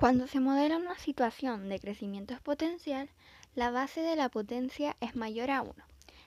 Cuando 0.00 0.26
se 0.26 0.40
modela 0.40 0.78
una 0.78 0.96
situación 0.96 1.68
de 1.68 1.78
crecimiento 1.78 2.32
exponencial, 2.32 3.10
la 3.54 3.70
base 3.70 4.00
de 4.00 4.16
la 4.16 4.30
potencia 4.30 4.96
es 4.98 5.14
mayor 5.14 5.50
a 5.50 5.60
1. 5.60 5.74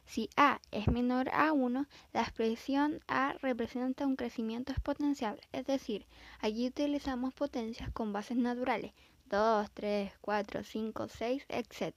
Si 0.05 0.29
a 0.38 0.62
es 0.70 0.88
menor 0.89 1.29
a 1.34 1.54
1, 1.54 1.88
la 2.13 2.21
expresión 2.21 2.99
a 3.07 3.33
representa 3.41 4.05
un 4.05 4.15
crecimiento 4.15 4.73
exponencial, 4.73 5.41
es 5.54 5.65
decir, 5.65 6.05
allí 6.39 6.67
utilizamos 6.67 7.34
potencias 7.34 7.89
con 7.89 8.14
bases 8.14 8.38
naturales, 8.38 8.94
2, 9.32 9.71
3, 9.71 10.12
4, 10.21 10.64
5, 10.64 11.08
6, 11.08 11.46
etc. 11.50 11.96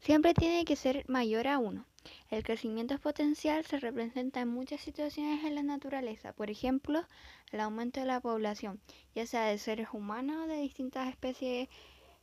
Siempre 0.00 0.34
tiene 0.34 0.64
que 0.64 0.74
ser 0.74 1.04
mayor 1.08 1.46
a 1.46 1.60
1. 1.60 1.84
El 2.30 2.42
crecimiento 2.42 2.94
exponencial 2.94 3.64
se 3.64 3.78
representa 3.80 4.40
en 4.40 4.48
muchas 4.48 4.80
situaciones 4.80 5.44
en 5.44 5.54
la 5.54 5.62
naturaleza, 5.62 6.32
por 6.32 6.50
ejemplo, 6.50 7.04
el 7.52 7.60
aumento 7.60 8.00
de 8.00 8.06
la 8.06 8.20
población, 8.20 8.80
ya 9.14 9.26
sea 9.26 9.46
de 9.46 9.58
seres 9.58 9.88
humanos 9.92 10.44
o 10.44 10.46
de 10.46 10.60
distintas 10.60 11.08
especies 11.08 11.68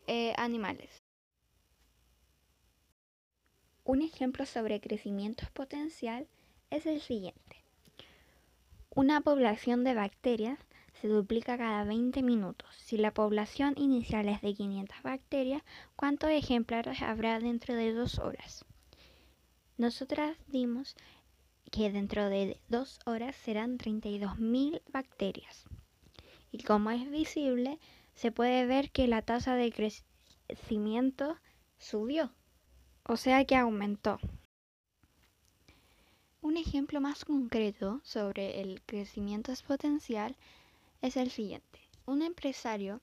eh, 0.08 0.34
animales. 0.38 1.04
Un 3.84 4.02
ejemplo 4.02 4.46
sobre 4.46 4.82
crecimiento 4.82 5.44
exponencial 5.44 6.28
es 6.70 6.86
el 6.86 7.02
siguiente. 7.02 7.64
Una 8.96 9.22
población 9.22 9.84
de 9.84 9.94
bacterias 9.94 10.58
se 11.02 11.08
duplica 11.08 11.58
cada 11.58 11.84
20 11.84 12.24
minutos. 12.24 12.70
Si 12.78 12.98
la 12.98 13.14
población 13.14 13.74
inicial 13.78 14.30
es 14.30 14.42
de 14.42 14.54
500 14.54 15.04
bacterias, 15.04 15.64
¿cuántos 15.96 16.30
ejemplares 16.30 17.02
habrá 17.02 17.40
dentro 17.40 17.76
de 17.76 17.94
dos 17.94 18.20
horas? 18.20 18.66
Nosotras 19.78 20.38
dimos 20.48 20.96
que 21.70 21.92
dentro 21.92 22.30
de 22.30 22.62
dos 22.70 23.02
horas 23.06 23.36
serán 23.36 23.78
32.000 23.78 24.82
bacterias. 24.94 25.66
Y 26.50 26.64
como 26.64 26.92
es 26.92 27.12
visible, 27.12 27.78
se 28.14 28.32
puede 28.32 28.66
ver 28.66 28.90
que 28.92 29.08
la 29.08 29.22
tasa 29.22 29.56
de 29.56 29.74
crecimiento 29.74 31.38
subió, 31.78 32.32
o 33.04 33.18
sea 33.18 33.44
que 33.44 33.58
aumentó. 33.58 34.18
Un 36.40 36.56
ejemplo 36.56 37.02
más 37.02 37.26
concreto 37.26 38.00
sobre 38.06 38.62
el 38.62 38.82
crecimiento 38.82 39.52
exponencial 39.52 40.38
es 41.02 41.18
el 41.18 41.32
siguiente. 41.32 41.82
Un 42.06 42.22
empresario 42.22 43.02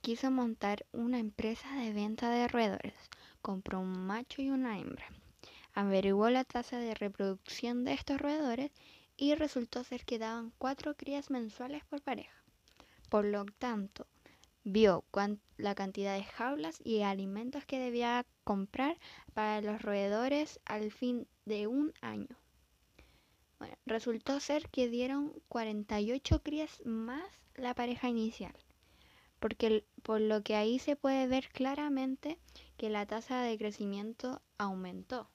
quiso 0.00 0.30
montar 0.30 0.86
una 0.92 1.18
empresa 1.18 1.70
de 1.76 1.92
venta 1.92 2.30
de 2.30 2.48
roedores. 2.48 2.94
Compró 3.42 3.80
un 3.80 4.06
macho 4.06 4.40
y 4.40 4.48
una 4.48 4.78
hembra 4.78 5.04
averiguó 5.74 6.30
la 6.30 6.44
tasa 6.44 6.78
de 6.78 6.94
reproducción 6.94 7.84
de 7.84 7.92
estos 7.94 8.20
roedores 8.20 8.70
y 9.16 9.34
resultó 9.34 9.82
ser 9.84 10.04
que 10.04 10.18
daban 10.18 10.52
cuatro 10.58 10.96
crías 10.96 11.30
mensuales 11.30 11.84
por 11.84 12.00
pareja. 12.00 12.42
Por 13.08 13.24
lo 13.24 13.44
tanto, 13.44 14.06
vio 14.62 15.04
la 15.56 15.74
cantidad 15.74 16.16
de 16.16 16.24
jaulas 16.24 16.80
y 16.84 17.02
alimentos 17.02 17.64
que 17.64 17.78
debía 17.78 18.24
comprar 18.44 18.98
para 19.34 19.60
los 19.60 19.82
roedores 19.82 20.60
al 20.64 20.90
fin 20.90 21.26
de 21.44 21.66
un 21.66 21.92
año. 22.00 22.36
Resultó 23.86 24.40
ser 24.40 24.68
que 24.70 24.88
dieron 24.88 25.32
48 25.48 26.42
crías 26.42 26.82
más 26.84 27.24
la 27.54 27.74
pareja 27.74 28.08
inicial, 28.08 28.54
porque 29.40 29.84
por 30.02 30.20
lo 30.20 30.42
que 30.42 30.54
ahí 30.54 30.78
se 30.78 30.96
puede 30.96 31.26
ver 31.26 31.48
claramente 31.48 32.38
que 32.76 32.90
la 32.90 33.06
tasa 33.06 33.42
de 33.42 33.56
crecimiento 33.56 34.42
aumentó 34.58 35.30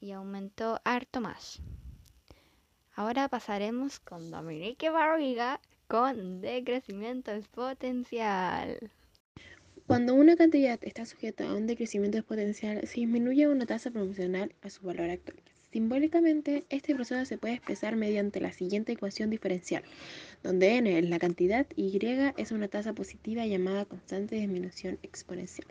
y 0.00 0.12
aumentó 0.12 0.80
harto 0.84 1.20
más. 1.20 1.60
Ahora 2.94 3.28
pasaremos 3.28 4.00
con 4.00 4.30
Dominique 4.30 4.90
Barriga 4.90 5.60
con 5.86 6.40
decrecimiento 6.40 7.32
exponencial. 7.32 8.90
Cuando 9.86 10.14
una 10.14 10.36
cantidad 10.36 10.78
está 10.82 11.04
sujeta 11.04 11.48
a 11.48 11.54
un 11.54 11.66
decrecimiento 11.66 12.18
exponencial, 12.18 12.86
se 12.86 13.00
disminuye 13.00 13.48
una 13.48 13.66
tasa 13.66 13.90
proporcional 13.90 14.54
a 14.62 14.70
su 14.70 14.86
valor 14.86 15.10
actual. 15.10 15.42
Simbólicamente, 15.72 16.64
este 16.68 16.94
proceso 16.94 17.24
se 17.24 17.38
puede 17.38 17.54
expresar 17.54 17.96
mediante 17.96 18.40
la 18.40 18.52
siguiente 18.52 18.92
ecuación 18.92 19.30
diferencial, 19.30 19.82
donde 20.42 20.76
n 20.76 20.98
es 20.98 21.08
la 21.08 21.18
cantidad 21.18 21.66
y 21.76 21.96
y 21.96 22.32
es 22.36 22.52
una 22.52 22.68
tasa 22.68 22.92
positiva 22.92 23.46
llamada 23.46 23.84
constante 23.84 24.34
de 24.34 24.42
disminución 24.42 24.98
exponencial. 25.02 25.66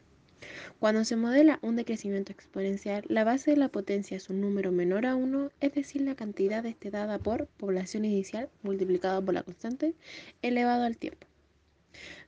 Cuando 0.80 1.04
se 1.04 1.16
modela 1.16 1.60
un 1.62 1.76
decrecimiento 1.76 2.32
exponencial, 2.32 3.04
la 3.08 3.24
base 3.24 3.52
de 3.52 3.58
la 3.58 3.70
potencia 3.70 4.18
es 4.18 4.30
un 4.30 4.42
número 4.42 4.72
menor 4.72 5.06
a 5.06 5.16
1, 5.16 5.52
es 5.60 5.74
decir, 5.74 6.02
la 6.02 6.16
cantidad 6.16 6.66
esté 6.66 6.92
dada 6.92 7.20
por 7.20 7.48
población 7.48 8.06
inicial 8.06 8.50
multiplicada 8.64 9.22
por 9.22 9.34
la 9.34 9.44
constante 9.44 9.96
elevado 10.42 10.84
al 10.84 10.98
tiempo. 10.98 11.28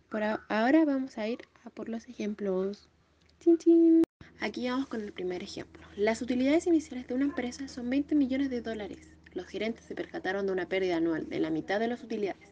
Por 0.09 0.23
ahora 0.23 0.83
vamos 0.85 1.17
a 1.17 1.27
ir 1.27 1.39
a 1.63 1.69
por 1.69 1.87
los 1.87 2.07
ejemplos. 2.07 2.89
Aquí 4.41 4.67
vamos 4.67 4.87
con 4.87 5.01
el 5.01 5.13
primer 5.13 5.41
ejemplo. 5.41 5.81
Las 5.95 6.21
utilidades 6.21 6.67
iniciales 6.67 7.07
de 7.07 7.13
una 7.13 7.25
empresa 7.25 7.67
son 7.67 7.89
20 7.89 8.15
millones 8.15 8.49
de 8.49 8.61
dólares. 8.61 9.07
Los 9.33 9.47
gerentes 9.47 9.85
se 9.85 9.95
percataron 9.95 10.45
de 10.45 10.51
una 10.51 10.67
pérdida 10.67 10.97
anual 10.97 11.29
de 11.29 11.39
la 11.39 11.49
mitad 11.49 11.79
de 11.79 11.87
las 11.87 12.03
utilidades. 12.03 12.50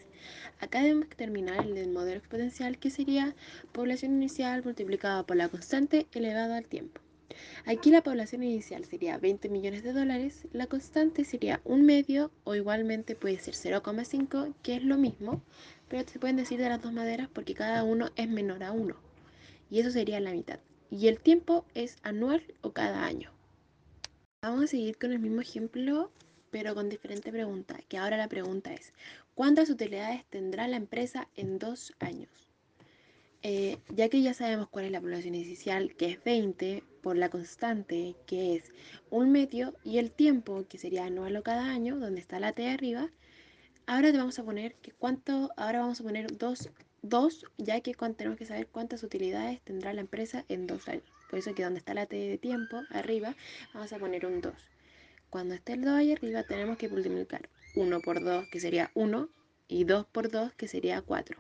Acá 0.60 0.82
debemos 0.82 1.10
terminar 1.10 1.66
el 1.66 1.90
modelo 1.90 2.18
exponencial 2.18 2.78
que 2.78 2.90
sería 2.90 3.36
población 3.72 4.14
inicial 4.14 4.64
multiplicada 4.64 5.24
por 5.26 5.38
la 5.38 5.50
constante 5.50 6.08
elevada 6.14 6.58
al 6.58 6.66
tiempo. 6.66 7.02
Aquí 7.66 7.92
la 7.92 8.02
población 8.02 8.44
inicial 8.44 8.86
sería 8.86 9.18
20 9.18 9.50
millones 9.50 9.84
de 9.84 9.94
dólares, 9.94 10.48
la 10.52 10.68
constante 10.68 11.24
sería 11.24 11.62
un 11.64 11.86
medio 11.86 12.32
o 12.44 12.56
igualmente 12.56 13.16
puede 13.16 13.40
ser 13.40 13.54
0,5, 13.54 14.54
que 14.64 14.76
es 14.76 14.84
lo 14.84 14.98
mismo, 14.98 15.42
pero 15.88 16.08
se 16.08 16.20
pueden 16.20 16.38
decir 16.38 16.60
de 16.60 16.70
las 16.70 16.82
dos 16.82 16.92
maneras 16.92 17.30
porque 17.32 17.54
cada 17.54 17.84
uno 17.84 18.10
es 18.16 18.28
menor 18.30 18.64
a 18.64 18.72
1. 18.72 18.96
Y 19.70 19.80
eso 19.80 19.92
sería 19.92 20.20
la 20.20 20.32
mitad. 20.32 20.60
Y 20.90 21.08
el 21.08 21.20
tiempo 21.20 21.66
es 21.76 21.98
anual 22.02 22.44
o 22.62 22.72
cada 22.72 23.06
año. 23.06 23.32
Vamos 24.42 24.64
a 24.64 24.68
seguir 24.68 24.98
con 24.98 25.12
el 25.12 25.20
mismo 25.20 25.42
ejemplo 25.42 26.12
pero 26.52 26.76
con 26.76 26.90
diferente 26.90 27.32
pregunta, 27.32 27.80
que 27.88 27.98
ahora 27.98 28.18
la 28.18 28.28
pregunta 28.28 28.74
es, 28.74 28.94
¿cuántas 29.36 29.70
utilidades 29.70 30.26
tendrá 30.26 30.68
la 30.68 30.78
empresa 30.78 31.28
en 31.36 31.60
dos 31.60 31.94
años? 32.00 32.30
Eh, 33.42 33.78
ya 33.90 34.10
que 34.10 34.22
ya 34.22 34.34
sabemos 34.34 34.68
cuál 34.68 34.86
es 34.86 34.92
la 34.92 35.00
población 35.00 35.36
inicial, 35.36 35.96
que 35.96 36.08
es 36.08 36.24
20, 36.24 36.84
por 37.02 37.16
la 37.16 37.30
constante, 37.30 38.16
que 38.26 38.56
es 38.56 38.74
un 39.10 39.32
medio, 39.32 39.74
y 39.84 39.98
el 39.98 40.12
tiempo, 40.12 40.66
que 40.68 40.78
sería 40.78 41.06
anual 41.06 41.38
o 41.38 41.44
cada 41.44 41.72
año, 41.72 41.98
donde 41.98 42.20
está 42.20 42.40
la 42.40 42.52
T 42.52 42.68
arriba, 42.68 43.10
ahora 43.86 44.12
te 44.12 44.18
vamos 44.18 44.38
a 44.40 44.44
poner 44.44 44.76
que 44.76 44.92
cuánto, 44.92 45.52
ahora 45.56 45.80
vamos 45.80 46.02
a 46.02 46.04
poner 46.04 46.38
dos, 46.38 46.70
dos 47.02 47.46
ya 47.58 47.80
que 47.80 47.94
tenemos 47.94 48.38
que 48.38 48.46
saber 48.46 48.68
cuántas 48.68 49.04
utilidades 49.04 49.62
tendrá 49.62 49.94
la 49.94 50.02
empresa 50.02 50.44
en 50.50 50.68
dos 50.68 50.88
años. 50.90 51.06
Por 51.30 51.40
eso 51.40 51.54
que 51.54 51.64
donde 51.64 51.80
está 51.80 51.94
la 51.94 52.08
T 52.08 52.16
de 52.16 52.38
tiempo, 52.38 52.82
arriba, 52.90 53.36
vamos 53.74 53.94
a 53.94 54.00
poner 54.00 54.26
un 54.26 54.42
2. 54.42 54.54
Cuando 55.30 55.54
esté 55.54 55.74
el 55.74 55.82
2 55.82 55.94
ahí 55.94 56.12
arriba 56.12 56.42
tenemos 56.42 56.78
que 56.80 56.90
multiplicar 56.90 57.50
1 57.76 58.00
por 58.02 58.24
2 58.24 58.48
que 58.48 58.60
sería 58.60 58.90
1 58.96 59.30
y 59.68 59.84
2 59.84 60.08
por 60.08 60.32
2 60.32 60.54
que 60.54 60.68
sería 60.68 61.04
4. 61.04 61.40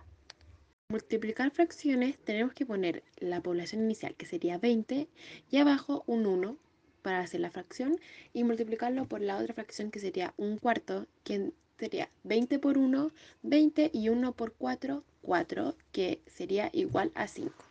Multiplicar 0.89 1.50
fracciones 1.50 2.19
tenemos 2.19 2.53
que 2.53 2.67
poner 2.67 3.03
la 3.17 3.41
población 3.41 3.81
inicial 3.81 4.13
que 4.13 4.27
sería 4.27 4.59
20 4.59 5.07
y 5.50 5.57
abajo 5.57 6.03
un 6.05 6.27
1 6.27 6.55
para 7.01 7.22
hacer 7.22 7.39
la 7.39 7.50
fracción 7.50 8.00
y 8.31 8.44
multiplicarlo 8.44 9.07
por 9.07 9.22
la 9.22 9.38
otra 9.38 9.55
fracción 9.55 9.89
que 9.89 10.00
sería 10.00 10.35
un 10.38 10.59
cuarto 10.59 11.07
que 11.23 11.51
sería 11.79 12.09
20 12.25 12.59
por 12.59 12.77
1, 12.77 13.11
20 13.41 13.89
y 13.91 14.09
1 14.09 14.33
por 14.33 14.53
4, 14.53 15.03
4 15.23 15.75
que 15.91 16.21
sería 16.27 16.69
igual 16.73 17.11
a 17.16 17.27
5. 17.27 17.69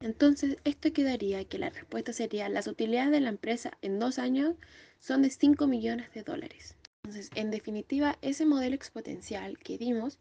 Entonces, 0.00 0.58
esto 0.64 0.92
quedaría 0.92 1.44
que 1.44 1.58
la 1.58 1.70
respuesta 1.70 2.12
sería 2.12 2.48
las 2.48 2.66
utilidades 2.66 3.10
de 3.10 3.20
la 3.20 3.30
empresa 3.30 3.78
en 3.82 3.98
dos 3.98 4.18
años 4.18 4.56
son 5.00 5.22
de 5.22 5.30
5 5.30 5.66
millones 5.66 6.12
de 6.12 6.22
dólares. 6.22 6.76
Entonces, 7.04 7.30
en 7.34 7.50
definitiva, 7.50 8.18
ese 8.22 8.46
modelo 8.46 8.74
exponencial 8.74 9.58
que 9.58 9.78
dimos, 9.78 10.18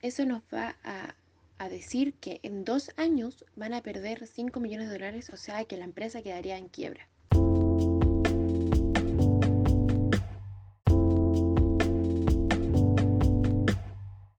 eso 0.00 0.24
nos 0.24 0.42
va 0.52 0.76
a, 0.84 1.14
a 1.58 1.68
decir 1.68 2.14
que 2.14 2.40
en 2.42 2.64
dos 2.64 2.90
años 2.96 3.44
van 3.56 3.74
a 3.74 3.82
perder 3.82 4.26
5 4.26 4.60
millones 4.60 4.88
de 4.88 4.94
dólares, 4.94 5.30
o 5.30 5.36
sea 5.36 5.64
que 5.64 5.76
la 5.76 5.84
empresa 5.84 6.22
quedaría 6.22 6.56
en 6.56 6.68
quiebra. 6.68 7.08